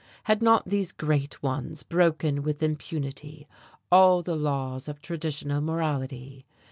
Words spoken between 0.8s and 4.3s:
great ones broken with impunity all